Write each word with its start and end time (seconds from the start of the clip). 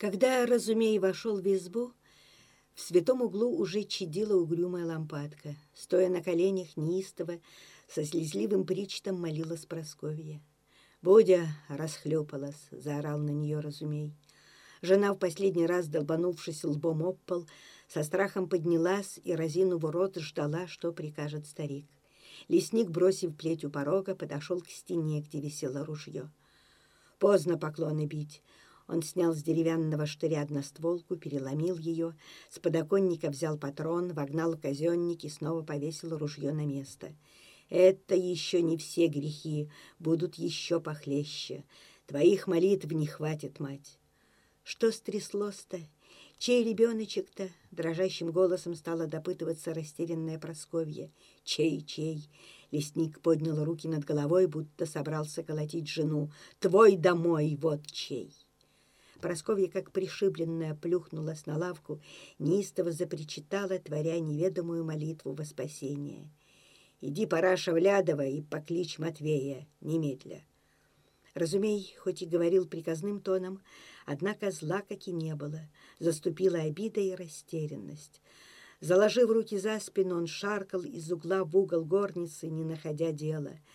Когда 0.00 0.46
Разумей 0.46 0.98
вошел 0.98 1.42
в 1.42 1.46
избу, 1.46 1.92
в 2.74 2.80
святом 2.80 3.20
углу 3.20 3.54
уже 3.58 3.84
чадила 3.84 4.34
угрюмая 4.34 4.86
лампадка. 4.86 5.56
Стоя 5.74 6.08
на 6.08 6.22
коленях 6.22 6.74
неистово, 6.78 7.34
со 7.86 8.02
слезливым 8.06 8.64
причтом 8.64 9.20
молилась 9.20 9.66
Просковья. 9.66 10.40
Бодя 11.02 11.48
расхлепалась, 11.68 12.68
заорал 12.70 13.18
на 13.18 13.28
нее 13.28 13.60
Разумей. 13.60 14.14
Жена, 14.80 15.12
в 15.12 15.18
последний 15.18 15.66
раз 15.66 15.86
долбанувшись 15.86 16.64
лбом 16.64 17.02
об 17.02 17.18
пол, 17.26 17.46
со 17.86 18.02
страхом 18.02 18.48
поднялась 18.48 19.20
и, 19.22 19.34
разинув 19.34 19.84
рот, 19.84 20.16
ждала, 20.16 20.66
что 20.66 20.92
прикажет 20.92 21.46
старик. 21.46 21.84
Лесник, 22.48 22.88
бросив 22.88 23.36
плеть 23.36 23.66
у 23.66 23.70
порога, 23.70 24.14
подошел 24.14 24.62
к 24.62 24.70
стене, 24.70 25.20
где 25.20 25.40
висело 25.40 25.84
ружье. 25.84 26.30
Поздно 27.18 27.58
поклоны 27.58 28.06
бить. 28.06 28.42
Он 28.92 29.04
снял 29.04 29.32
с 29.32 29.42
деревянного 29.44 30.04
штыря 30.04 30.42
одностволку, 30.42 31.14
переломил 31.14 31.78
ее, 31.78 32.16
с 32.48 32.58
подоконника 32.58 33.30
взял 33.30 33.56
патрон, 33.56 34.12
вогнал 34.12 34.56
казенник 34.56 35.22
и 35.22 35.28
снова 35.28 35.62
повесил 35.62 36.18
ружье 36.18 36.52
на 36.52 36.66
место. 36.66 37.14
«Это 37.68 38.16
еще 38.16 38.62
не 38.62 38.76
все 38.76 39.06
грехи, 39.06 39.70
будут 40.00 40.34
еще 40.34 40.80
похлеще. 40.80 41.62
Твоих 42.06 42.48
молитв 42.48 42.90
не 42.90 43.06
хватит, 43.06 43.60
мать». 43.60 43.96
«Что 44.64 44.90
стряслось-то? 44.90 45.78
Чей 46.38 46.64
ребеночек-то?» 46.64 47.48
Дрожащим 47.70 48.32
голосом 48.32 48.74
стала 48.74 49.06
допытываться 49.06 49.72
растерянная 49.72 50.40
Просковья. 50.40 51.12
«Чей, 51.44 51.82
чей?» 51.82 52.28
Лесник 52.72 53.20
поднял 53.20 53.64
руки 53.64 53.86
над 53.86 54.04
головой, 54.04 54.48
будто 54.48 54.84
собрался 54.84 55.44
колотить 55.44 55.88
жену. 55.88 56.32
«Твой 56.58 56.96
домой, 56.96 57.56
вот 57.60 57.86
чей!» 57.86 58.32
Просковья, 59.20 59.68
как 59.68 59.92
пришибленная, 59.92 60.74
плюхнулась 60.74 61.46
на 61.46 61.56
лавку, 61.56 62.00
неистово 62.38 62.90
запричитала, 62.90 63.78
творя 63.78 64.18
неведомую 64.18 64.84
молитву 64.84 65.34
во 65.34 65.44
спасение. 65.44 66.30
«Иди, 67.00 67.26
Параша, 67.26 67.72
Влядова, 67.72 68.26
и 68.26 68.42
покличь 68.42 68.98
Матвея, 68.98 69.66
немедля». 69.80 70.44
Разумей, 71.34 71.94
хоть 71.98 72.22
и 72.22 72.26
говорил 72.26 72.66
приказным 72.66 73.20
тоном, 73.20 73.62
однако 74.04 74.50
зла 74.50 74.82
как 74.82 75.06
и 75.06 75.12
не 75.12 75.34
было, 75.34 75.60
заступила 75.98 76.58
обида 76.58 77.00
и 77.00 77.14
растерянность. 77.14 78.20
Заложив 78.80 79.30
руки 79.30 79.56
за 79.58 79.78
спину, 79.78 80.16
он 80.16 80.26
шаркал 80.26 80.82
из 80.82 81.12
угла 81.12 81.44
в 81.44 81.56
угол 81.56 81.84
горницы, 81.84 82.48
не 82.48 82.64
находя 82.64 83.12
дела— 83.12 83.52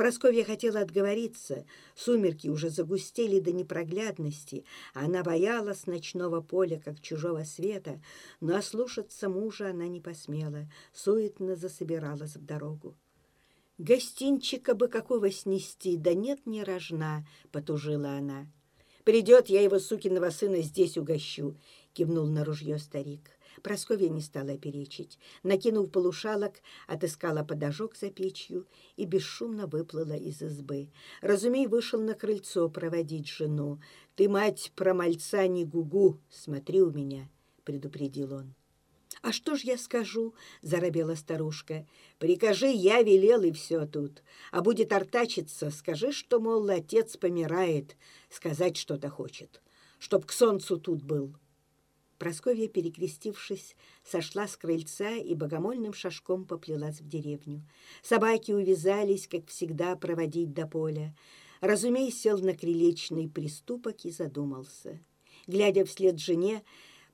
Просковья 0.00 0.44
хотела 0.44 0.80
отговориться, 0.80 1.66
сумерки 1.94 2.48
уже 2.48 2.70
загустели 2.70 3.38
до 3.38 3.52
непроглядности, 3.52 4.64
она 4.94 5.22
боялась 5.22 5.86
ночного 5.86 6.40
поля, 6.40 6.80
как 6.82 7.02
чужого 7.02 7.44
света, 7.44 8.00
но 8.40 8.56
ослушаться 8.56 9.28
мужа 9.28 9.68
она 9.68 9.88
не 9.88 10.00
посмела, 10.00 10.70
суетно 10.94 11.54
засобиралась 11.54 12.36
в 12.36 12.46
дорогу. 12.46 12.96
«Гостинчика 13.76 14.74
бы 14.74 14.88
какого 14.88 15.30
снести, 15.30 15.98
да 15.98 16.14
нет, 16.14 16.46
не 16.46 16.64
рожна»,— 16.64 17.26
потужила 17.52 18.12
она. 18.12 18.50
«Придет, 19.04 19.50
я 19.50 19.60
его, 19.60 19.78
сукиного 19.78 20.30
сына, 20.30 20.62
здесь 20.62 20.96
угощу»,— 20.96 21.58
кивнул 21.92 22.26
на 22.26 22.42
ружье 22.42 22.78
старик. 22.78 23.38
Прасковья 23.62 24.08
не 24.08 24.20
стала 24.20 24.56
перечить. 24.56 25.18
Накинув 25.42 25.90
полушалок, 25.90 26.54
отыскала 26.86 27.44
подожок 27.44 27.96
за 27.96 28.10
печью 28.10 28.66
и 28.96 29.04
бесшумно 29.04 29.66
выплыла 29.66 30.16
из 30.16 30.42
избы. 30.42 30.88
Разумей 31.20 31.66
вышел 31.66 32.00
на 32.00 32.14
крыльцо 32.14 32.68
проводить 32.68 33.28
жену. 33.28 33.80
«Ты, 34.16 34.28
мать, 34.28 34.72
про 34.74 34.94
мальца 34.94 35.46
не 35.46 35.64
гугу, 35.64 36.18
смотри 36.30 36.82
у 36.82 36.90
меня»,— 36.90 37.28
предупредил 37.64 38.34
он. 38.34 38.54
«А 39.22 39.32
что 39.32 39.56
ж 39.56 39.62
я 39.62 39.76
скажу?»— 39.76 40.34
заробела 40.62 41.14
старушка. 41.14 41.86
«Прикажи, 42.18 42.68
я 42.68 43.02
велел, 43.02 43.42
и 43.42 43.52
все 43.52 43.86
тут. 43.86 44.22
А 44.50 44.62
будет 44.62 44.92
артачиться, 44.92 45.70
скажи, 45.70 46.12
что, 46.12 46.40
мол, 46.40 46.68
отец 46.70 47.16
помирает, 47.16 47.96
сказать 48.30 48.76
что-то 48.78 49.10
хочет, 49.10 49.60
чтоб 49.98 50.24
к 50.24 50.32
солнцу 50.32 50.78
тут 50.78 51.02
был». 51.02 51.34
Просковья, 52.20 52.68
перекрестившись, 52.68 53.74
сошла 54.04 54.46
с 54.46 54.54
крыльца 54.54 55.16
и 55.16 55.34
богомольным 55.34 55.94
шажком 55.94 56.44
поплелась 56.44 57.00
в 57.00 57.08
деревню. 57.08 57.66
Собаки 58.02 58.52
увязались, 58.52 59.26
как 59.26 59.46
всегда, 59.46 59.96
проводить 59.96 60.52
до 60.52 60.66
поля. 60.66 61.16
Разумей 61.62 62.12
сел 62.12 62.38
на 62.38 62.54
крылечный 62.54 63.26
приступок 63.26 64.04
и 64.04 64.10
задумался. 64.10 65.00
Глядя 65.46 65.86
вслед 65.86 66.20
жене, 66.20 66.62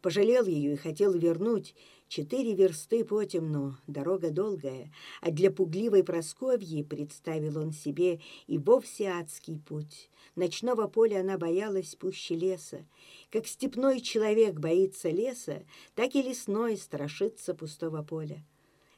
пожалел 0.03 0.45
ее 0.45 0.73
и 0.73 0.77
хотел 0.77 1.13
вернуть, 1.13 1.77
Четыре 2.09 2.55
версты 2.55 3.05
по 3.05 3.25
темну, 3.25 3.77
дорога 3.89 4.31
долгая, 4.31 4.93
а 5.21 5.33
для 5.33 5.51
пугливой 5.51 6.05
Просковьи 6.05 6.85
представил 6.85 7.59
он 7.59 7.73
себе 7.73 8.21
и 8.47 8.59
вовсе 8.59 9.09
адский 9.09 9.59
путь. 9.59 10.09
Ночного 10.37 10.87
поля 10.87 11.21
она 11.21 11.37
боялась 11.37 11.97
пуще 11.97 12.37
леса. 12.37 12.87
Как 13.33 13.49
степной 13.49 14.01
человек 14.01 14.55
боится 14.61 15.11
леса, 15.11 15.65
так 15.97 16.15
и 16.15 16.23
лесной 16.23 16.77
страшится 16.77 17.55
пустого 17.55 18.05
поля. 18.05 18.45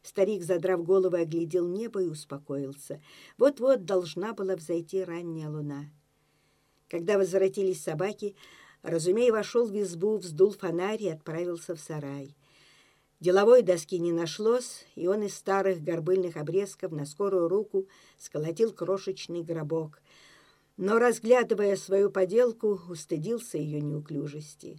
Старик, 0.03 0.43
задрав 0.43 0.85
голову, 0.85 1.17
оглядел 1.17 1.67
небо 1.67 2.03
и 2.03 2.09
успокоился. 2.09 3.01
Вот-вот 3.39 3.87
должна 3.87 4.35
была 4.35 4.55
взойти 4.55 5.03
ранняя 5.03 5.49
луна. 5.49 5.87
Когда 6.89 7.17
возвратились 7.17 7.83
собаки, 7.83 8.37
Разумей 8.83 9.31
вошел 9.31 9.67
в 9.67 9.81
избу, 9.81 10.19
вздул 10.19 10.53
фонарь 10.53 11.03
и 11.03 11.09
отправился 11.09 11.75
в 11.75 11.81
сарай. 11.81 12.37
Деловой 13.21 13.63
доски 13.63 13.99
не 13.99 14.13
нашлось, 14.13 14.85
и 14.95 15.09
он 15.09 15.23
из 15.25 15.35
старых 15.35 15.83
горбыльных 15.83 16.37
обрезков 16.37 16.93
на 16.93 17.05
скорую 17.05 17.49
руку 17.49 17.89
сколотил 18.17 18.73
крошечный 18.73 19.43
гробок. 19.43 20.01
Но, 20.77 21.01
разглядывая 21.01 21.75
свою 21.75 22.11
поделку, 22.11 22.81
устыдился 22.89 23.59
ее 23.59 23.81
неуклюжести. 23.81 24.79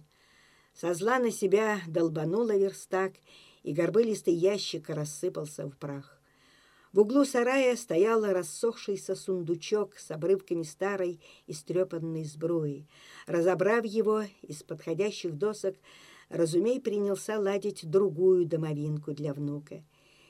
Со 0.72 0.94
зла 0.94 1.18
на 1.18 1.30
себя 1.30 1.80
долбанула 1.86 2.56
верстак, 2.56 3.12
и 3.62 3.74
горбылистый 3.74 4.32
ящик 4.32 4.88
рассыпался 4.88 5.66
в 5.66 5.76
прах. 5.76 6.18
В 6.92 7.00
углу 7.00 7.24
сарая 7.24 7.76
стоял 7.76 8.24
рассохшийся 8.24 9.14
сундучок 9.14 9.96
с 9.98 10.10
обрывками 10.10 10.62
старой 10.64 11.20
истрепанной 11.46 12.24
сбруи. 12.24 12.88
Разобрав 13.26 13.84
его 13.84 14.24
из 14.42 14.62
подходящих 14.64 15.36
досок, 15.36 15.76
Разумей 16.30 16.80
принялся 16.80 17.38
ладить 17.38 17.90
другую 17.90 18.46
домовинку 18.46 19.12
для 19.12 19.34
внука. 19.34 19.84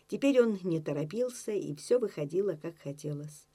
Теперь 0.08 0.40
он 0.40 0.58
не 0.64 0.80
торопился, 0.80 1.52
и 1.52 1.74
все 1.74 1.98
выходило, 1.98 2.58
как 2.60 2.76
хотелось. 2.78 3.46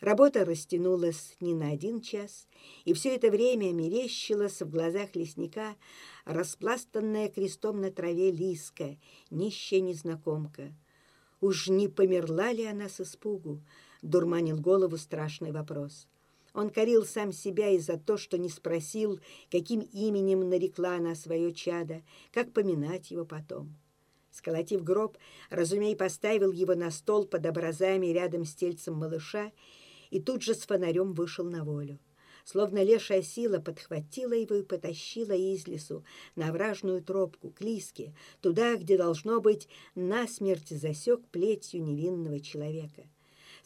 Работа 0.00 0.44
растянулась 0.44 1.36
не 1.40 1.54
на 1.54 1.70
один 1.70 2.00
час, 2.00 2.48
и 2.84 2.92
все 2.92 3.14
это 3.14 3.30
время 3.30 3.72
мерещилась 3.72 4.60
в 4.60 4.68
глазах 4.68 5.14
лесника 5.14 5.74
распластанная 6.24 7.30
крестом 7.30 7.80
на 7.80 7.90
траве 7.90 8.30
лиска, 8.30 8.98
нищая 9.30 9.80
незнакомка. 9.80 10.74
Уж 11.40 11.68
не 11.68 11.88
померла 11.88 12.52
ли 12.52 12.66
она 12.66 12.88
с 12.88 13.00
испугу? 13.00 13.62
Дурманил 14.02 14.58
голову 14.58 14.98
страшный 14.98 15.52
вопрос. 15.52 16.08
Он 16.56 16.70
корил 16.70 17.04
сам 17.04 17.32
себя 17.32 17.68
и 17.68 17.78
за 17.78 17.98
то, 17.98 18.16
что 18.16 18.38
не 18.38 18.48
спросил, 18.48 19.20
каким 19.50 19.80
именем 19.80 20.48
нарекла 20.48 20.96
она 20.96 21.14
свое 21.14 21.52
чадо, 21.52 22.02
как 22.32 22.54
поминать 22.54 23.10
его 23.10 23.26
потом. 23.26 23.76
Сколотив 24.30 24.82
гроб, 24.82 25.18
Разумей 25.50 25.94
поставил 25.94 26.52
его 26.52 26.74
на 26.74 26.90
стол 26.90 27.26
под 27.26 27.44
образами 27.44 28.06
рядом 28.06 28.46
с 28.46 28.54
тельцем 28.54 28.94
малыша 28.94 29.52
и 30.10 30.18
тут 30.18 30.42
же 30.42 30.54
с 30.54 30.64
фонарем 30.64 31.12
вышел 31.12 31.44
на 31.44 31.62
волю. 31.62 31.98
Словно 32.46 32.82
лешая 32.82 33.20
сила 33.20 33.58
подхватила 33.58 34.32
его 34.32 34.54
и 34.54 34.62
потащила 34.62 35.32
из 35.32 35.66
лесу 35.66 36.04
на 36.36 36.52
вражную 36.52 37.02
тропку, 37.02 37.50
к 37.50 37.60
лиске, 37.60 38.14
туда, 38.40 38.76
где, 38.76 38.96
должно 38.96 39.42
быть, 39.42 39.68
насмерть 39.94 40.70
засек 40.70 41.20
плетью 41.28 41.82
невинного 41.82 42.40
человека. 42.40 43.02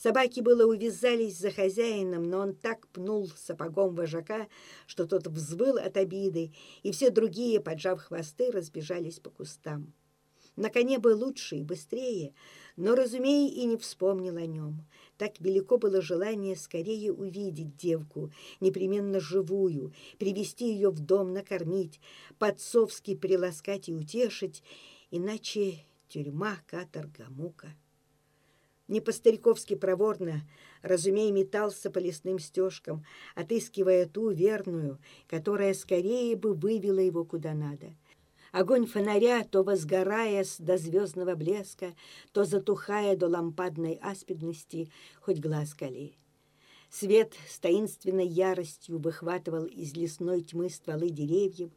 Собаки 0.02 0.40
было 0.40 0.64
увязались 0.64 1.36
за 1.36 1.50
хозяином, 1.50 2.22
но 2.22 2.38
он 2.38 2.54
так 2.54 2.88
пнул 2.88 3.28
сапогом 3.36 3.94
вожака, 3.94 4.48
что 4.86 5.04
тот 5.06 5.26
взвыл 5.26 5.76
от 5.76 5.98
обиды, 5.98 6.52
и 6.82 6.90
все 6.90 7.10
другие, 7.10 7.60
поджав 7.60 8.00
хвосты, 8.00 8.50
разбежались 8.50 9.20
по 9.20 9.28
кустам. 9.28 9.92
На 10.56 10.70
коне 10.70 10.98
был 10.98 11.22
лучше 11.22 11.56
и 11.56 11.64
быстрее, 11.64 12.32
но, 12.76 12.94
разумея, 12.94 13.50
и 13.50 13.66
не 13.66 13.76
вспомнил 13.76 14.38
о 14.38 14.46
нем. 14.46 14.86
Так 15.18 15.38
велико 15.38 15.76
было 15.76 16.00
желание 16.00 16.56
скорее 16.56 17.12
увидеть 17.12 17.76
девку, 17.76 18.32
непременно 18.60 19.20
живую, 19.20 19.92
привести 20.18 20.72
ее 20.72 20.88
в 20.88 21.00
дом, 21.00 21.34
накормить, 21.34 22.00
подцовски 22.38 23.14
приласкать 23.14 23.90
и 23.90 23.94
утешить, 23.94 24.62
иначе 25.10 25.84
тюрьма, 26.08 26.56
каторга, 26.66 27.26
мука. 27.28 27.74
Не 28.90 29.00
по-стариковски 29.00 29.76
проворно, 29.76 30.40
разумей, 30.82 31.30
метался 31.30 31.92
по 31.92 31.98
лесным 31.98 32.40
стежкам, 32.40 33.04
отыскивая 33.36 34.06
ту 34.06 34.30
верную, 34.30 34.98
которая 35.28 35.74
скорее 35.74 36.34
бы 36.34 36.54
вывела 36.54 36.98
его 36.98 37.24
куда 37.24 37.54
надо. 37.54 37.94
Огонь 38.50 38.86
фонаря, 38.86 39.44
то 39.44 39.62
возгораясь 39.62 40.56
до 40.58 40.76
звездного 40.76 41.36
блеска, 41.36 41.94
то 42.32 42.42
затухая 42.42 43.14
до 43.14 43.28
лампадной 43.28 43.94
аспидности, 44.02 44.90
хоть 45.20 45.38
глаз 45.38 45.72
кали. 45.72 46.16
Свет 46.90 47.34
с 47.48 47.60
таинственной 47.60 48.26
яростью 48.26 48.98
выхватывал 48.98 49.66
из 49.66 49.94
лесной 49.94 50.42
тьмы 50.42 50.68
стволы 50.68 51.10
деревьев, 51.10 51.70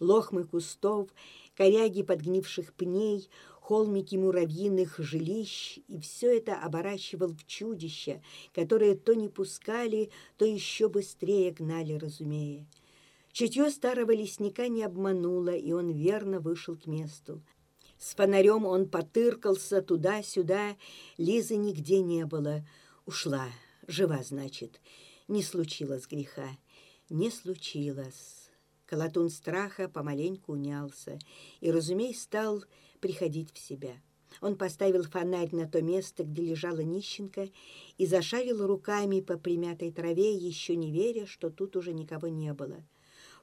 лохмы 0.00 0.44
кустов, 0.44 1.08
коряги 1.56 2.02
подгнивших 2.02 2.74
пней, 2.74 3.30
холмики 3.68 4.16
муравьиных 4.16 4.98
жилищ, 4.98 5.78
и 5.88 6.00
все 6.00 6.38
это 6.38 6.56
оборачивал 6.56 7.34
в 7.34 7.46
чудища, 7.46 8.22
которые 8.54 8.94
то 8.94 9.12
не 9.12 9.28
пускали, 9.28 10.10
то 10.38 10.46
еще 10.46 10.88
быстрее 10.88 11.50
гнали, 11.50 11.92
разумея. 11.92 12.66
Чутье 13.30 13.68
старого 13.68 14.12
лесника 14.12 14.68
не 14.68 14.82
обмануло, 14.84 15.54
и 15.54 15.72
он 15.72 15.90
верно 15.90 16.40
вышел 16.40 16.78
к 16.78 16.86
месту. 16.86 17.42
С 17.98 18.14
фонарем 18.14 18.64
он 18.64 18.88
потыркался 18.88 19.82
туда-сюда, 19.82 20.74
Лизы 21.18 21.56
нигде 21.56 22.00
не 22.00 22.24
было. 22.24 22.66
Ушла, 23.04 23.48
жива, 23.86 24.22
значит. 24.22 24.80
Не 25.28 25.42
случилось 25.42 26.06
греха, 26.06 26.48
не 27.10 27.30
случилось. 27.30 28.47
Колотун 28.88 29.28
страха 29.28 29.86
помаленьку 29.86 30.52
унялся 30.52 31.18
и, 31.60 31.70
разумеется, 31.70 32.22
стал 32.22 32.64
приходить 33.00 33.52
в 33.52 33.58
себя. 33.58 33.92
Он 34.40 34.56
поставил 34.56 35.02
фонарь 35.02 35.54
на 35.54 35.68
то 35.68 35.82
место, 35.82 36.24
где 36.24 36.42
лежала 36.42 36.80
нищенка, 36.80 37.48
и 37.98 38.06
зашарил 38.06 38.66
руками 38.66 39.20
по 39.20 39.36
примятой 39.36 39.92
траве, 39.92 40.34
еще 40.34 40.74
не 40.74 40.90
веря, 40.90 41.26
что 41.26 41.50
тут 41.50 41.76
уже 41.76 41.92
никого 41.92 42.28
не 42.28 42.54
было. 42.54 42.82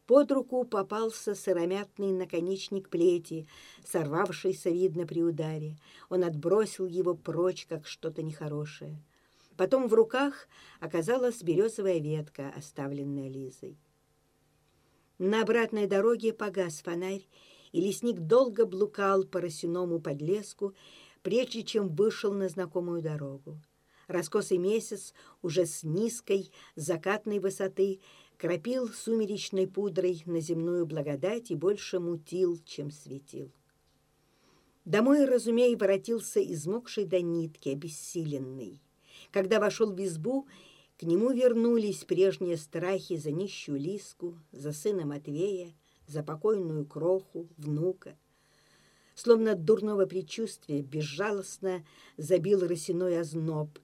Под 0.08 0.32
руку 0.32 0.64
попался 0.64 1.36
сыромятный 1.36 2.12
наконечник 2.12 2.90
плети, 2.90 3.48
сорвавшийся, 3.86 4.72
видно, 4.72 5.06
при 5.06 5.22
ударе. 5.22 5.78
Он 6.10 6.24
отбросил 6.24 6.88
его 6.88 7.14
прочь, 7.14 7.68
как 7.68 7.86
что-то 7.86 8.24
нехорошее. 8.24 9.00
Потом 9.58 9.88
в 9.88 9.94
руках 9.94 10.48
оказалась 10.80 11.44
березовая 11.44 12.00
ветка, 12.00 12.52
оставленная 12.56 13.30
Лизой. 13.30 13.78
На 15.18 15.42
обратной 15.42 15.88
дороге 15.88 16.34
погас 16.34 16.82
фонарь, 16.82 17.28
и 17.72 17.82
лесник 17.82 18.20
долго 18.20 18.66
блукал 18.66 19.24
по 19.24 19.42
росяному 19.42 20.00
подлеску, 20.00 20.74
прежде 21.24 21.64
чем 21.64 21.90
вышел 21.90 22.34
на 22.34 22.50
знакомую 22.50 23.02
дорогу. 23.02 23.58
Раскосый 24.08 24.58
месяц 24.58 25.14
уже 25.42 25.66
с 25.66 25.84
низкой 25.84 26.52
закатной 26.76 27.40
высоты 27.40 28.00
кропил 28.38 28.90
сумеречной 28.90 29.68
пудрой 29.68 30.22
на 30.26 30.42
земную 30.42 30.86
благодать 30.86 31.50
и 31.50 31.56
больше 31.56 32.00
мутил, 32.00 32.60
чем 32.66 32.92
светил. 32.92 33.52
Домой, 34.84 35.26
разумей, 35.26 35.76
воротился 35.76 36.44
измокший 36.44 37.06
до 37.06 37.22
нитки, 37.22 37.70
обессиленный. 37.70 38.82
Когда 39.32 39.60
вошел 39.60 39.92
в 39.92 40.04
избу, 40.04 40.48
к 40.98 41.04
нему 41.04 41.32
вернулись 41.32 42.06
прежние 42.06 42.58
страхи 42.58 43.18
за 43.18 43.32
нищую 43.32 43.80
Лиску, 43.80 44.38
за 44.52 44.72
сына 44.72 45.06
Матвея, 45.06 45.74
за 46.08 46.24
покойную 46.24 46.86
кроху, 46.86 47.50
внука. 47.58 48.18
Словно 49.14 49.54
от 49.54 49.66
дурного 49.66 50.06
предчувствия 50.06 50.82
безжалостно 50.82 51.86
забил 52.18 52.66
росяной 52.66 53.20
озноб, 53.20 53.78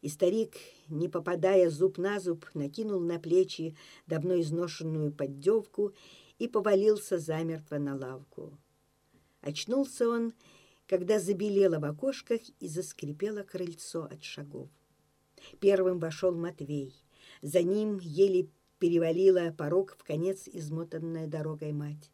и 0.00 0.08
старик, 0.08 0.54
не 0.88 1.08
попадая 1.08 1.70
зуб 1.70 1.98
на 1.98 2.20
зуб, 2.20 2.46
накинул 2.54 3.00
на 3.00 3.18
плечи 3.18 3.76
давно 4.06 4.40
изношенную 4.40 5.12
поддевку 5.12 5.92
и 6.38 6.48
повалился 6.48 7.18
замертво 7.18 7.78
на 7.78 7.96
лавку. 7.96 8.56
Очнулся 9.40 10.08
он, 10.08 10.32
когда 10.86 11.18
забелело 11.18 11.78
в 11.78 11.84
окошках 11.84 12.40
и 12.60 12.68
заскрипело 12.68 13.42
крыльцо 13.42 14.04
от 14.04 14.22
шагов. 14.22 14.68
Первым 15.60 15.98
вошел 15.98 16.34
Матвей. 16.34 16.94
За 17.42 17.62
ним 17.62 17.98
еле 18.00 18.48
перевалила 18.78 19.54
порог 19.56 19.96
в 19.98 20.04
конец 20.04 20.48
измотанная 20.52 21.26
дорогой 21.26 21.72
мать. 21.72 22.10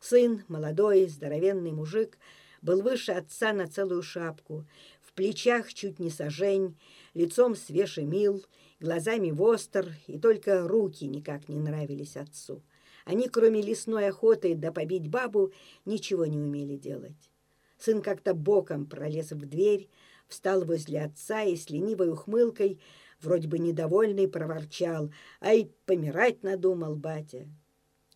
Сын, 0.00 0.44
молодой, 0.48 1.06
здоровенный 1.06 1.72
мужик, 1.72 2.18
был 2.62 2.82
выше 2.82 3.12
отца 3.12 3.52
на 3.52 3.66
целую 3.66 4.02
шапку, 4.02 4.66
в 5.02 5.12
плечах 5.12 5.72
чуть 5.72 5.98
не 5.98 6.10
сажень, 6.10 6.76
лицом 7.14 7.56
свеж 7.56 7.98
и 7.98 8.04
мил, 8.04 8.44
глазами 8.80 9.30
востр, 9.30 9.92
и 10.06 10.18
только 10.18 10.66
руки 10.66 11.04
никак 11.04 11.48
не 11.48 11.58
нравились 11.58 12.16
отцу. 12.16 12.62
Они, 13.04 13.28
кроме 13.28 13.62
лесной 13.62 14.08
охоты 14.08 14.54
да 14.54 14.70
побить 14.70 15.08
бабу, 15.08 15.52
ничего 15.84 16.26
не 16.26 16.38
умели 16.38 16.76
делать. 16.76 17.30
Сын 17.78 18.02
как-то 18.02 18.34
боком 18.34 18.86
пролез 18.86 19.30
в 19.30 19.46
дверь, 19.46 19.88
встал 20.28 20.64
возле 20.64 21.02
отца 21.02 21.42
и 21.42 21.56
с 21.56 21.70
ленивой 21.70 22.10
ухмылкой, 22.10 22.80
вроде 23.20 23.48
бы 23.48 23.58
недовольный, 23.58 24.28
проворчал. 24.28 25.12
«Ай, 25.40 25.72
помирать 25.86 26.42
надумал 26.42 26.94
батя!» 26.94 27.48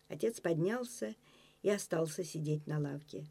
Отец 0.07 0.39
поднялся 0.39 1.15
и 1.61 1.69
остался 1.69 2.23
сидеть 2.23 2.67
на 2.67 2.79
лавке. 2.79 3.25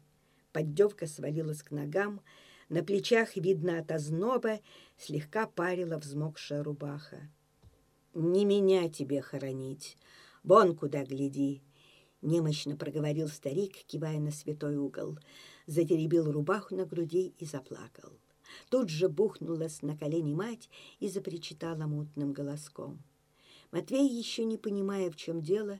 Поддевка 0.51 1.07
свалилась 1.07 1.63
к 1.63 1.71
ногам, 1.71 2.21
на 2.69 2.83
плечах, 2.83 3.35
видно 3.35 3.79
от 3.79 3.91
озноба, 3.91 4.59
слегка 4.97 5.47
парила 5.47 5.97
взмокшая 5.97 6.63
рубаха. 6.63 7.29
«Не 8.13 8.45
меня 8.45 8.89
тебе 8.89 9.21
хоронить, 9.21 9.97
вон 10.43 10.75
куда 10.75 11.03
гляди!» 11.03 11.61
Немощно 12.21 12.77
проговорил 12.77 13.27
старик, 13.27 13.75
кивая 13.85 14.17
на 14.17 14.31
святой 14.31 14.77
угол. 14.77 15.19
Затеребил 15.67 16.31
рубаху 16.31 16.73
на 16.73 16.85
груди 16.85 17.33
и 17.37 17.45
заплакал. 17.45 18.13
Тут 18.69 18.89
же 18.89 19.09
бухнулась 19.09 19.81
на 19.81 19.97
колени 19.97 20.33
мать 20.33 20.69
и 20.99 21.09
запричитала 21.09 21.85
мутным 21.85 22.33
голоском. 22.33 23.01
Матвей, 23.71 24.07
еще 24.07 24.45
не 24.45 24.57
понимая, 24.57 25.09
в 25.09 25.15
чем 25.15 25.41
дело, 25.41 25.79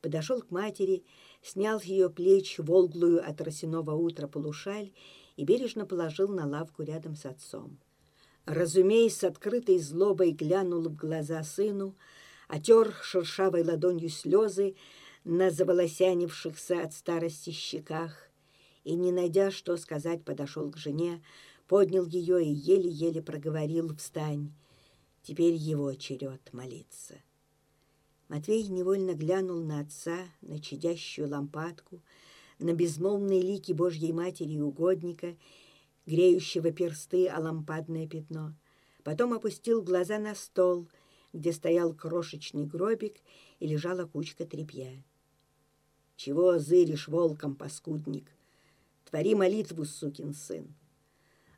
подошел 0.00 0.42
к 0.42 0.50
матери, 0.50 1.04
снял 1.42 1.80
с 1.80 1.84
ее 1.84 2.10
плеч 2.10 2.58
волглую 2.58 3.26
от 3.26 3.40
росяного 3.40 3.92
утра 3.92 4.26
полушаль 4.26 4.92
и 5.36 5.44
бережно 5.44 5.86
положил 5.86 6.28
на 6.28 6.46
лавку 6.46 6.82
рядом 6.82 7.16
с 7.16 7.24
отцом. 7.24 7.78
Разумеясь, 8.44 9.16
с 9.16 9.24
открытой 9.24 9.78
злобой 9.78 10.32
глянул 10.32 10.82
в 10.82 10.96
глаза 10.96 11.42
сыну, 11.42 11.96
отер 12.48 12.92
шершавой 13.02 13.62
ладонью 13.62 14.10
слезы 14.10 14.74
на 15.24 15.50
заволосянившихся 15.50 16.82
от 16.82 16.92
старости 16.92 17.50
щеках 17.50 18.30
и, 18.84 18.94
не 18.94 19.12
найдя, 19.12 19.50
что 19.50 19.76
сказать, 19.76 20.24
подошел 20.24 20.70
к 20.70 20.76
жене, 20.76 21.22
поднял 21.70 22.04
ее 22.04 22.44
и 22.44 22.48
еле-еле 22.48 23.22
проговорил 23.22 23.94
«Встань! 23.94 24.52
Теперь 25.22 25.54
его 25.54 25.94
черед 25.94 26.52
молиться». 26.52 27.14
Матвей 28.26 28.66
невольно 28.66 29.14
глянул 29.14 29.62
на 29.62 29.78
отца, 29.78 30.16
на 30.40 30.58
чадящую 30.58 31.28
лампадку, 31.28 32.02
на 32.58 32.72
безмолвные 32.72 33.40
лики 33.40 33.70
Божьей 33.70 34.12
Матери 34.12 34.54
и 34.54 34.60
угодника, 34.60 35.36
греющего 36.06 36.72
персты 36.72 37.28
о 37.28 37.38
лампадное 37.38 38.08
пятно. 38.08 38.56
Потом 39.04 39.32
опустил 39.32 39.80
глаза 39.80 40.18
на 40.18 40.34
стол, 40.34 40.88
где 41.32 41.52
стоял 41.52 41.94
крошечный 41.94 42.66
гробик 42.66 43.18
и 43.60 43.68
лежала 43.68 44.06
кучка 44.06 44.44
тряпья. 44.44 45.04
«Чего 46.16 46.58
зыришь 46.58 47.06
волком, 47.06 47.54
паскудник? 47.54 48.26
Твори 49.04 49.36
молитву, 49.36 49.84
сукин 49.84 50.34
сын!» 50.34 50.74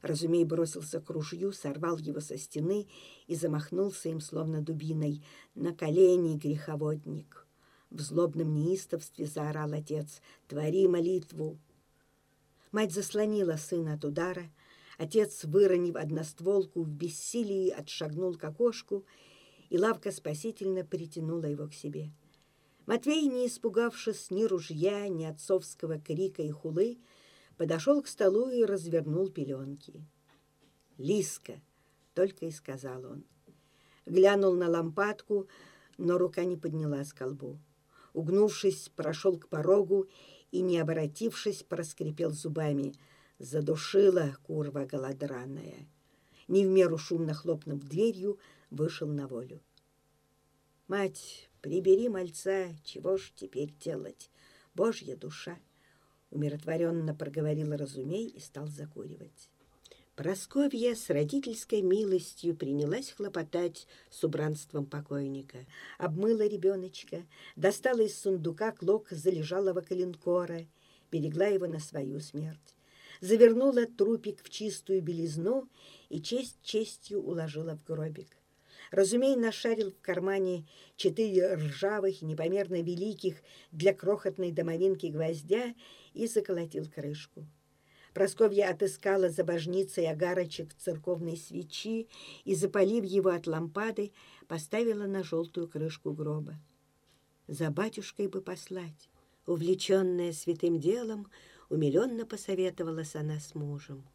Разумей 0.03 0.45
бросился 0.45 1.01
к 1.01 1.09
ружью, 1.11 1.53
сорвал 1.53 1.97
его 1.97 2.21
со 2.21 2.37
стены 2.37 2.89
и 3.29 3.37
замахнулся 3.37 4.09
им, 4.09 4.21
словно 4.21 4.61
дубиной. 4.61 5.25
«На 5.55 5.73
колени, 5.73 6.37
греховодник!» 6.37 7.47
В 7.91 8.01
злобном 8.01 8.53
неистовстве 8.53 9.27
заорал 9.27 9.73
отец. 9.73 10.21
«Твори 10.49 10.89
молитву!» 10.89 11.59
Мать 12.73 12.93
заслонила 12.93 13.57
сына 13.57 13.95
от 13.95 14.05
удара. 14.05 14.51
Отец, 14.99 15.45
выронив 15.45 15.97
одностволку, 15.97 16.83
в 16.83 16.89
бессилии 16.89 17.71
отшагнул 17.71 18.35
к 18.35 18.45
окошку, 18.45 19.05
и 19.71 19.79
лавка 19.79 20.11
спасительно 20.11 20.85
притянула 20.85 21.47
его 21.47 21.69
к 21.69 21.75
себе. 21.75 22.11
Матвей, 22.87 23.27
не 23.27 23.47
испугавшись 23.47 24.31
ни 24.31 24.45
ружья, 24.45 25.07
ни 25.09 25.25
отцовского 25.25 26.01
крика 26.01 26.43
и 26.43 26.51
хулы, 26.51 26.99
подошел 27.57 28.03
к 28.03 28.09
столу 28.09 28.51
и 28.51 28.65
развернул 28.65 29.29
пеленки. 29.29 30.05
«Лиска!»— 30.99 31.61
только 32.15 32.47
и 32.47 32.51
сказал 32.51 33.05
он. 33.05 33.25
Глянул 34.07 34.55
на 34.55 34.69
лампадку, 34.69 35.49
но 35.99 36.19
рука 36.19 36.45
не 36.45 36.57
поднялась 36.57 37.13
к 37.13 37.19
колбу 37.19 37.59
угнувшись, 38.13 38.91
прошел 38.95 39.39
к 39.39 39.49
порогу 39.49 40.09
и, 40.51 40.61
не 40.61 40.79
обратившись, 40.79 41.63
проскрипел 41.63 42.31
зубами. 42.31 42.95
Задушила 43.39 44.37
курва 44.43 44.85
голодранная. 44.85 45.89
не 46.49 46.67
в 46.67 46.69
меру 46.69 46.99
шумно 46.99 47.35
хлопнув 47.35 47.83
дверью, 47.83 48.39
вышел 48.71 49.09
на 49.09 49.27
волю. 49.27 49.61
«Мать, 50.87 51.51
прибери 51.61 52.09
мальца, 52.09 52.69
чего 52.85 53.17
ж 53.17 53.33
теперь 53.35 53.73
делать? 53.81 54.31
Божья 54.75 55.17
душа!» 55.17 55.59
Умиротворенно 56.33 57.15
проговорила 57.15 57.77
Разумей 57.77 58.27
и 58.27 58.41
стал 58.41 58.67
закуривать. 58.67 59.51
Просковья 60.17 60.95
с 60.95 61.11
родительской 61.11 61.83
милостью 61.83 62.57
принялась 62.57 63.11
хлопотать 63.11 63.87
с 64.09 64.25
убранством 64.25 64.87
покойника. 64.87 65.67
Обмыла 65.99 66.47
ребеночка, 66.47 67.27
достала 67.55 68.01
из 68.01 68.19
сундука 68.19 68.73
клок 68.73 69.09
залежалого 69.11 69.83
коленкора, 69.83 70.67
берегла 71.11 71.47
его 71.47 71.67
на 71.67 71.79
свою 71.79 72.19
смерть. 72.21 72.77
Завернула 73.21 73.85
трупик 73.85 74.43
в 74.43 74.49
чистую 74.49 75.03
белизну 75.03 75.69
и 76.09 76.21
честь 76.23 76.57
честью 76.63 77.23
уложила 77.23 77.77
в 77.77 77.85
гробик. 77.85 78.42
Разумей 78.93 79.37
нашарил 79.37 79.91
в 79.91 80.01
кармане 80.03 80.67
четыре 80.97 81.55
ржавых, 81.55 82.21
непомерно 82.21 82.83
великих 82.83 83.37
для 83.73 83.95
крохотной 83.95 84.53
домовинки 84.53 85.07
гвоздя 85.07 85.75
и 86.13 86.27
заколотил 86.27 86.87
крышку. 86.95 87.47
Просковья 88.13 88.69
отыскала 88.69 89.31
за 89.31 89.45
божницей 89.45 90.07
огарочек 90.07 90.75
церковной 90.75 91.39
свечи 91.39 92.07
и, 92.45 92.55
запалив 92.55 93.05
его 93.05 93.31
от 93.31 93.47
лампады, 93.47 94.13
поставила 94.47 95.07
на 95.07 95.23
желтую 95.23 95.69
крышку 95.69 96.13
гроба. 96.13 96.61
За 97.49 97.71
батюшкой 97.71 98.29
бы 98.29 98.43
послать. 98.43 99.09
Увлеченная 99.47 100.33
святым 100.33 100.79
делом, 100.79 101.29
умиленно 101.71 102.27
посоветовалась 102.27 103.17
она 103.17 103.41
с 103.41 103.55
мужем. 103.55 104.07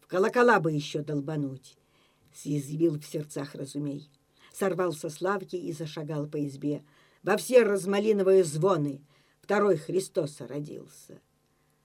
«В 0.00 0.06
колокола 0.06 0.60
бы 0.60 0.70
еще 0.70 1.00
долбануть!»— 1.00 1.78
съязвил 2.34 2.98
в 2.98 3.04
сердцах 3.06 3.54
разумей. 3.54 4.10
Сорвался 4.58 5.08
с 5.08 5.20
лавки 5.20 5.54
и 5.54 5.72
зашагал 5.72 6.26
по 6.26 6.44
избе. 6.44 6.82
«Во 7.22 7.36
все 7.36 7.62
размалиновые 7.62 8.42
звоны! 8.42 9.00
Второй 9.40 9.76
Христос 9.76 10.40
родился!» 10.40 11.20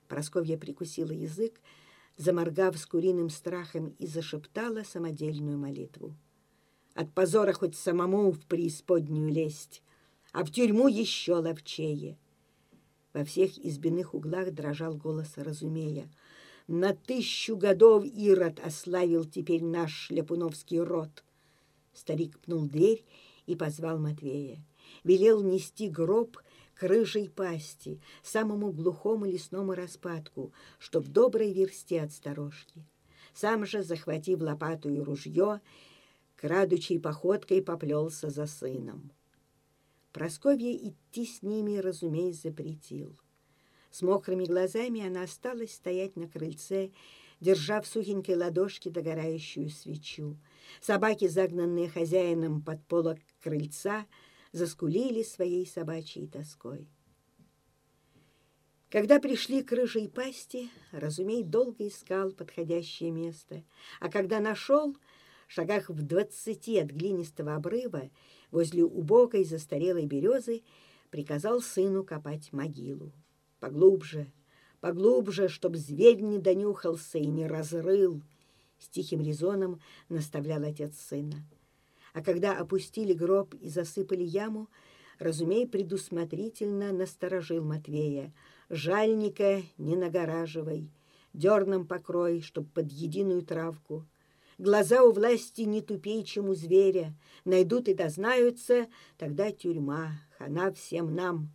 Просковья 0.08 0.58
прикусила 0.58 1.12
язык, 1.12 1.62
заморгав 2.18 2.75
с 2.75 2.88
куриным 2.88 3.30
страхом, 3.30 3.89
и 4.00 4.08
зашептала 4.08 4.82
самодельную 4.82 5.60
молитву. 5.60 6.15
«От 6.96 7.13
позора 7.13 7.53
хоть 7.53 7.75
самому 7.75 8.32
в 8.32 8.44
преисподнюю 8.48 9.30
лезть, 9.30 9.84
а 10.32 10.44
в 10.44 10.50
тюрьму 10.51 10.88
еще 10.88 11.36
ловчее!» 11.36 12.18
Во 13.13 13.24
всех 13.24 13.56
избиных 13.60 14.15
углах 14.15 14.50
дрожал 14.51 14.96
голос 14.96 15.34
разумея. 15.36 16.10
«На 16.65 16.96
тысячу 16.96 17.56
годов 17.56 18.03
Ирод 18.03 18.60
ославил 18.60 19.25
теперь 19.25 19.63
наш 19.63 20.08
шляпуновский 20.08 20.80
род!» 20.80 21.24
Старик 21.93 22.39
пнул 22.39 22.67
дверь 22.67 23.03
и 23.45 23.55
позвал 23.55 24.00
Матвея. 24.00 24.63
Велел 25.03 25.43
нести 25.43 25.89
гроб 25.89 26.38
к 26.73 26.83
рыжей 26.83 27.29
пасти, 27.29 28.01
самому 28.23 28.71
глухому 28.71 29.25
лесному 29.25 29.73
распадку, 29.73 30.53
что 30.79 31.00
в 31.00 31.07
доброй 31.07 31.53
версте 31.53 32.01
от 32.01 32.12
сторожки. 32.12 32.85
Сам 33.33 33.65
же, 33.65 33.83
захватив 33.83 34.41
лопату 34.41 34.89
и 34.89 35.00
ружье, 35.00 35.62
крадучей 36.35 37.00
походкой 37.00 37.62
поплелся 37.62 38.29
за 38.29 38.47
сыном. 38.47 39.12
Просковья 40.12 40.75
идти 40.75 41.25
с 41.25 41.41
ними, 41.41 41.77
разумеется, 41.77 42.50
запретил. 42.50 43.17
С 43.89 44.01
мокрыми 44.01 44.45
глазами 44.45 45.05
она 45.05 45.23
осталась 45.23 45.73
стоять 45.73 46.15
на 46.15 46.27
крыльце, 46.27 46.91
держа 47.43 47.81
в 47.81 47.88
сухенькой 47.88 48.38
ладошке 48.38 48.89
догорающую 48.89 49.69
свечу. 49.69 50.39
Собаки, 50.81 51.27
загнанные 51.27 51.89
хозяином 51.89 52.62
под 52.63 52.83
полок 52.88 53.19
крыльца, 53.41 54.07
заскулили 54.53 55.23
своей 55.23 55.67
собачьей 55.67 56.27
тоской. 56.27 56.88
Когда 58.89 59.19
пришли 59.19 59.62
к 59.62 59.71
рыжей 59.71 60.07
пасти, 60.07 60.69
Разумей 60.91 61.43
долго 61.43 61.88
искал 61.88 62.31
подходящее 62.31 63.12
место, 63.12 63.63
а 64.00 64.09
когда 64.09 64.39
нашел, 64.39 64.95
в 65.47 65.51
шагах 65.51 65.89
в 65.89 66.01
двадцати 66.01 66.77
от 66.77 66.91
глинистого 66.91 67.55
обрыва, 67.55 68.09
возле 68.51 68.85
убогой 68.85 69.43
застарелой 69.43 70.05
березы, 70.05 70.63
приказал 71.09 71.62
сыну 71.62 72.05
копать 72.05 72.53
могилу. 72.53 73.12
Поглубже, 73.59 74.31
поглубже, 74.83 75.47
чтоб 75.47 75.77
зверь 75.77 76.19
не 76.19 76.39
донюхался 76.39 77.17
и 77.17 77.25
не 77.25 77.47
разрыл, 77.47 78.21
с 78.77 78.89
тихим 78.89 79.21
резоном 79.21 79.79
наставлял 80.09 80.61
отец 80.61 80.97
сына. 80.99 81.45
А 82.11 82.21
когда 82.21 82.57
опустили 82.57 83.13
гроб 83.13 83.53
и 83.53 83.69
засыпали 83.69 84.23
яму, 84.23 84.67
Разумей 85.19 85.65
предусмотрительно 85.65 86.91
насторожил 86.91 87.63
Матвея. 87.63 88.33
«Жальника 88.69 89.61
не 89.77 89.95
нагораживай, 89.95 90.89
дерном 91.31 91.87
покрой, 91.87 92.41
чтоб 92.41 92.69
под 92.69 92.91
единую 92.91 93.43
травку. 93.43 94.05
Глаза 94.57 95.01
у 95.03 95.13
власти 95.13 95.61
не 95.61 95.79
тупей, 95.79 96.25
чем 96.25 96.49
у 96.49 96.55
зверя. 96.55 97.15
Найдут 97.45 97.87
и 97.87 97.93
дознаются, 97.93 98.87
тогда 99.17 99.49
тюрьма, 99.53 100.11
хана 100.37 100.73
всем 100.73 101.15
нам. 101.15 101.53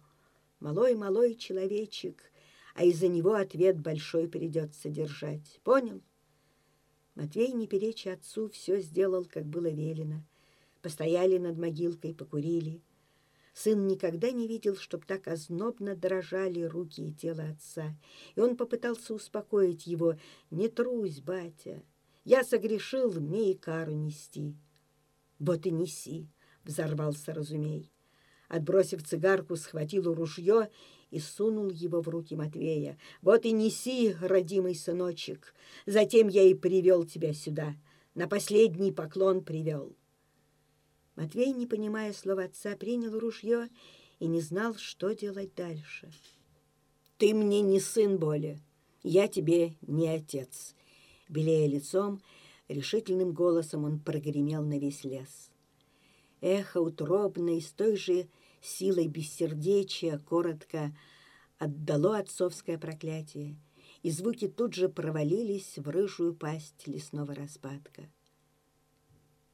Малой-малой 0.61 1.35
человечек, 1.35 2.23
а 2.79 2.85
из-за 2.85 3.09
него 3.09 3.35
ответ 3.35 3.79
большой 3.81 4.29
придется 4.29 4.89
держать. 4.89 5.61
Понял?» 5.65 6.01
Матвей, 7.15 7.53
не 7.53 7.67
перечи 7.67 8.09
отцу, 8.09 8.49
все 8.49 8.81
сделал, 8.81 9.25
как 9.25 9.45
было 9.45 9.67
велено— 9.67 10.25
постояли 10.83 11.39
над 11.39 11.59
могилкой, 11.59 12.15
покурили. 12.15 12.83
Сын 13.53 13.87
никогда 13.87 14.31
не 14.31 14.47
видел, 14.47 14.77
чтоб 14.77 15.05
так 15.05 15.27
ознобно 15.27 15.97
дрожали 15.97 16.63
руки 16.63 17.09
и 17.09 17.13
тело 17.13 17.45
отца, 17.45 17.97
и 18.37 18.41
он 18.41 18.57
попытался 18.57 19.15
успокоить 19.15 19.87
его. 19.87 20.17
«Не 20.51 20.69
трусь, 20.69 21.21
батя, 21.21 21.83
я 22.25 22.45
согрешил, 22.45 23.13
мне 23.21 23.53
и 23.53 23.55
кару 23.55 23.93
нести». 23.93 24.57
«Вот 25.39 25.67
и 25.67 25.71
неси»,— 25.71 26.29
взорвался 26.65 27.35
Разумей. 27.35 27.91
Отбросив 28.49 29.03
цигарку, 29.03 29.57
схватил 29.57 30.15
ружье 30.15 30.71
и 31.11 31.19
сунул 31.19 31.71
его 31.71 32.01
в 32.01 32.09
руки 32.09 32.37
Матвея. 32.37 32.99
«Вот 33.23 33.45
и 33.45 33.53
неси, 33.53 34.15
родимый 34.21 34.75
сыночек, 34.75 35.55
затем 35.87 36.29
я 36.29 36.43
и 36.43 36.55
привел 36.55 37.05
тебя 37.05 37.33
сюда, 37.33 37.75
на 38.15 38.29
последний 38.29 38.93
поклон 38.93 39.43
привел». 39.43 39.95
Матвей, 41.17 41.53
не 41.53 41.67
понимая 41.67 42.13
слова 42.13 42.45
отца, 42.45 42.77
принял 42.77 43.19
ружье 43.19 43.69
и 44.21 44.27
не 44.27 44.41
знал, 44.41 44.77
что 44.77 45.13
делать 45.15 45.55
дальше. 45.55 46.11
«Ты 47.17 47.35
мне 47.35 47.61
не 47.63 47.81
сын 47.81 48.19
более, 48.19 48.61
я 49.03 49.27
тебе 49.27 49.75
не 49.83 50.09
отец»,— 50.09 50.77
белея 51.29 51.69
лицом, 51.69 52.21
решительным 52.69 53.33
голосом 53.33 53.85
он 53.85 53.99
прогремел 53.99 54.63
на 54.63 54.79
весь 54.79 55.03
лес. 55.03 55.51
Эхо 56.41 56.81
утробное 56.81 57.61
с 57.61 57.73
той 57.73 57.97
же 57.97 58.29
силой 58.61 59.09
бессердечия 59.09 60.19
коротко 60.19 60.97
отдало 61.59 62.19
отцовское 62.19 62.79
проклятие, 62.79 63.57
и 64.03 64.11
звуки 64.11 64.49
тут 64.49 64.75
же 64.75 64.89
провалились 64.89 65.77
в 65.77 65.89
рыжую 65.89 66.35
пасть 66.35 66.87
лесного 66.87 67.35
распадка. 67.35 68.09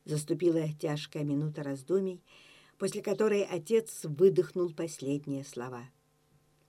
Заступила 0.05 0.69
тяжкая 0.79 1.25
минута 1.25 1.63
раздумий, 1.63 2.23
после 2.79 3.03
которой 3.03 3.43
отец 3.43 4.05
выдохнул 4.05 4.73
последние 4.73 5.45
слова. 5.45 5.85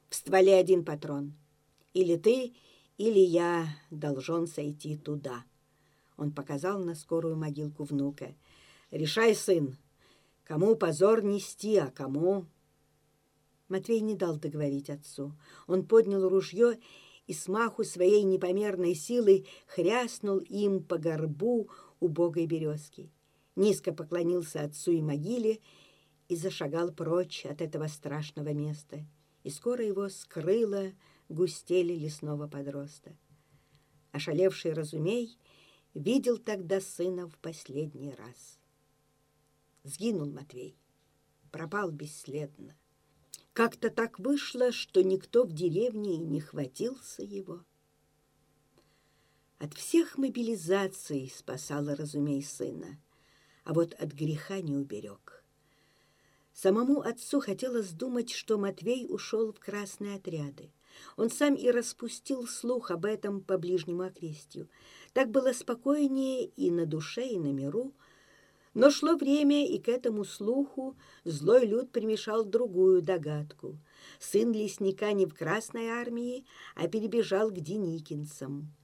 «В 0.10 0.16
стволе 0.16 0.56
один 0.56 0.86
патрон. 0.86 1.34
Или 1.94 2.16
ты, 2.16 2.54
или 2.98 3.20
я 3.20 3.68
должен 3.92 4.48
сойти 4.48 4.96
туда». 4.96 5.44
Он 6.16 6.32
показал 6.32 6.80
на 6.80 6.96
скорую 6.96 7.36
могилку 7.36 7.84
внука. 7.84 8.36
«Решай, 8.92 9.36
сын, 9.36 9.78
кому 10.46 10.76
позор 10.76 11.24
нести, 11.24 11.76
а 11.78 11.92
кому...» 11.92 12.46
Матвей 13.68 14.00
не 14.00 14.16
дал 14.16 14.38
договорить 14.38 14.90
отцу. 14.90 15.34
Он 15.68 15.86
поднял 15.86 16.30
ружье 16.30 16.80
и 17.28 17.34
смаху 17.34 17.84
своей 17.84 18.24
непомерной 18.24 18.96
силы 18.96 19.46
хряснул 19.68 20.38
им 20.38 20.84
по 20.84 20.98
горбу 20.98 21.70
убогой 22.00 22.46
березки 22.46 23.12
низко 23.56 23.94
поклонился 23.94 24.62
отцу 24.62 24.92
и 24.92 25.02
могиле 25.02 25.60
и 26.28 26.36
зашагал 26.36 26.92
прочь 26.92 27.46
от 27.46 27.62
этого 27.62 27.88
страшного 27.88 28.50
места. 28.54 29.06
И 29.44 29.50
скоро 29.50 29.86
его 29.86 30.10
скрыло 30.10 30.92
густели 31.30 31.94
лесного 31.94 32.48
подроста. 32.48 33.16
Ошалевший 34.12 34.74
Разумей 34.74 35.38
видел 35.94 36.38
тогда 36.38 36.82
сына 36.82 37.28
в 37.28 37.38
последний 37.38 38.12
раз. 38.12 38.55
Сгинул 39.86 40.32
Матвей, 40.32 40.76
пропал 41.52 41.92
бесследно. 41.92 42.76
Как-то 43.54 43.92
так 43.92 44.18
вышло, 44.18 44.72
что 44.72 45.04
никто 45.04 45.44
в 45.44 45.54
деревне 45.54 46.16
и 46.16 46.18
не 46.18 46.42
хватился 46.42 47.22
его. 47.22 47.64
От 49.60 49.76
всех 49.76 50.18
мобилизаций 50.18 51.32
спасала, 51.34 51.96
разумей, 51.96 52.42
сына, 52.42 53.00
а 53.64 53.76
вот 53.76 53.94
от 53.94 54.12
греха 54.12 54.60
не 54.60 54.76
уберег. 54.76 55.44
Самому 56.52 57.02
отцу 57.02 57.40
хотелось 57.40 57.92
думать, 57.92 58.32
что 58.32 58.58
Матвей 58.58 59.06
ушел 59.08 59.54
в 59.54 59.60
красные 59.60 60.16
отряды. 60.16 60.72
Он 61.16 61.30
сам 61.30 61.54
и 61.54 61.70
распустил 61.70 62.48
слух 62.48 62.90
об 62.90 63.06
этом 63.06 63.40
по 63.40 63.60
ближнему 63.60 64.02
окрестью. 64.02 64.68
Так 65.14 65.30
было 65.30 65.54
спокойнее 65.54 66.46
и 66.46 66.72
на 66.72 66.88
душе, 66.88 67.28
и 67.28 67.38
на 67.38 67.54
миру. 67.54 67.94
Но 68.76 68.92
шло 68.92 69.16
время, 69.16 69.66
и 69.66 69.80
к 69.80 69.88
этому 69.88 70.26
слуху 70.26 70.98
злой 71.24 71.66
люд 71.66 71.94
примешал 71.94 72.44
другую 72.44 73.02
догадку. 73.02 73.80
Сын 74.20 74.52
лесника 74.52 75.14
не 75.14 75.26
в 75.26 75.34
Красной 75.34 75.88
армии, 75.88 76.46
а 76.76 76.90
перебежал 76.90 77.52
к 77.52 77.62
Деникинцам. 77.62 78.76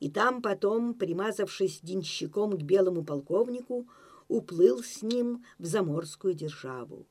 И 0.00 0.10
там 0.10 0.42
потом, 0.42 0.92
примазавшись 0.92 1.80
денщиком 1.80 2.52
к 2.52 2.62
белому 2.62 3.04
полковнику, 3.04 3.88
уплыл 4.28 4.82
с 4.82 5.00
ним 5.00 5.44
в 5.58 5.64
заморскую 5.64 6.34
державу. 6.34 7.06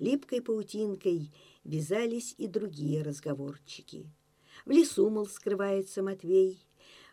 Липкой 0.00 0.42
паутинкой 0.42 1.30
вязались 1.62 2.34
и 2.38 2.48
другие 2.48 3.02
разговорчики. 3.02 4.10
В 4.66 4.70
лесу, 4.72 5.08
мол, 5.10 5.26
скрывается 5.26 6.02
Матвей, 6.02 6.66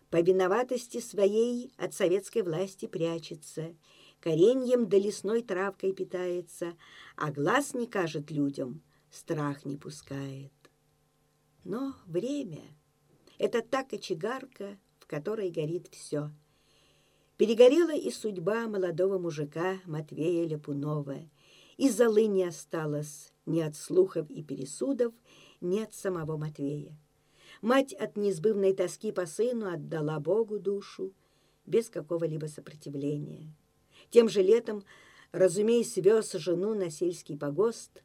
по 0.09 0.21
виноватости 0.21 1.01
своей 1.01 1.71
от 1.77 1.93
советской 1.93 2.41
власти 2.41 2.87
прячется, 2.87 3.75
кореньем 4.19 4.87
да 4.87 4.97
лесной 4.97 5.41
травкой 5.41 5.93
питается, 5.93 6.73
а 7.15 7.31
глаз 7.31 7.73
не 7.73 7.87
кажет 7.87 8.31
людям, 8.31 8.81
страх 9.09 9.65
не 9.65 9.77
пускает. 9.77 10.51
Но 11.63 11.95
время— 12.05 12.63
это 13.37 13.61
та 13.61 13.83
кочегарка, 13.83 14.77
в 14.99 15.07
которой 15.07 15.49
горит 15.51 15.87
все. 15.91 16.31
Перегорела 17.37 17.95
и 17.95 18.09
судьба 18.09 18.67
молодого 18.67 19.19
мужика 19.19 19.79
Матвея 19.85 20.47
Ляпунова, 20.47 21.29
и 21.77 21.89
золы 21.89 22.25
не 22.25 22.43
осталось 22.43 23.31
ни 23.45 23.59
от 23.59 23.75
слухов 23.75 24.29
и 24.31 24.43
пересудов, 24.43 25.13
ни 25.61 25.79
от 25.79 25.93
самого 25.93 26.37
Матвея. 26.37 26.97
Мать 27.61 27.93
от 27.93 28.17
неизбывной 28.17 28.73
тоски 28.73 29.11
по 29.11 29.25
сыну 29.25 29.71
отдала 29.71 30.19
Богу 30.19 30.59
душу 30.59 31.13
без 31.65 31.89
какого-либо 31.89 32.45
сопротивления. 32.45 33.53
Тем 34.09 34.29
же 34.29 34.41
летом, 34.41 34.83
разумеется, 35.31 36.01
вез 36.01 36.31
жену 36.33 36.73
на 36.73 36.89
сельский 36.89 37.37
погост. 37.37 38.03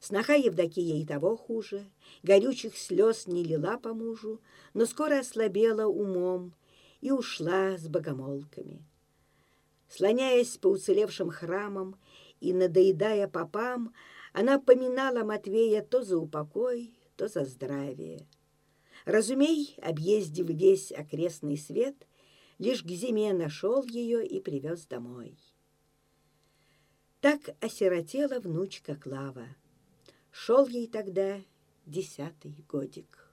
Сноха 0.00 0.34
Евдокия 0.34 0.96
и 0.96 1.06
того 1.06 1.36
хуже, 1.36 1.86
горючих 2.22 2.76
слез 2.76 3.26
не 3.26 3.42
лила 3.42 3.78
по 3.78 3.94
мужу, 3.94 4.40
но 4.74 4.84
скоро 4.84 5.20
ослабела 5.20 5.86
умом 5.86 6.52
и 7.00 7.10
ушла 7.10 7.78
с 7.78 7.88
богомолками. 7.88 8.84
Слоняясь 9.88 10.58
по 10.58 10.68
уцелевшим 10.68 11.30
храмам 11.30 11.96
и 12.40 12.52
надоедая 12.52 13.28
попам, 13.28 13.94
она 14.32 14.58
поминала 14.58 15.24
Матвея 15.24 15.82
то 15.82 16.02
за 16.02 16.18
упокой, 16.18 16.94
то 17.16 17.28
за 17.28 17.44
здравие. 17.44 18.26
Разумей, 19.04 19.76
объездив 19.82 20.48
весь 20.48 20.90
окрестный 20.92 21.56
свет, 21.56 21.94
лишь 22.58 22.82
к 22.82 22.88
зиме 22.88 23.32
нашел 23.32 23.84
ее 23.84 24.26
и 24.26 24.40
привез 24.40 24.86
домой. 24.86 25.36
Так 27.20 27.40
осиротела 27.60 28.38
внучка 28.40 28.96
Клава. 28.96 29.46
Шел 30.30 30.66
ей 30.66 30.88
тогда 30.88 31.40
десятый 31.86 32.54
годик. 32.68 33.23